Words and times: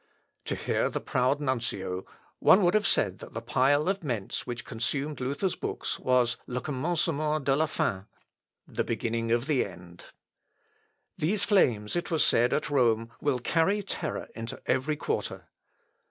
To 0.45 0.55
hear 0.55 0.89
the 0.89 0.99
proud 0.99 1.39
nuncio, 1.39 2.07
one 2.39 2.63
would 2.63 2.73
have 2.73 2.87
said 2.87 3.19
that 3.19 3.35
the 3.35 3.39
pile 3.43 3.87
of 3.87 4.03
Mentz 4.03 4.47
which 4.47 4.65
consumed 4.65 5.19
Luther's 5.21 5.55
books 5.55 5.99
was 5.99 6.37
"le 6.47 6.59
commencement 6.59 7.43
de 7.45 7.55
la 7.55 7.67
fin" 7.67 8.07
(the 8.67 8.83
beginning 8.83 9.31
of 9.31 9.45
the 9.45 9.63
end.) 9.63 10.05
These 11.19 11.43
flames, 11.43 11.95
it 11.95 12.09
was 12.09 12.25
said 12.25 12.51
at 12.51 12.71
Rome, 12.71 13.11
will 13.21 13.37
carry 13.37 13.83
terror 13.83 14.27
into 14.33 14.59
every 14.65 14.95
quarter. 14.95 15.45